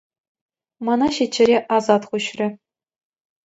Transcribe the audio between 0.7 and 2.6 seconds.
Мана ҫиччӗре асат хуҫрӗ.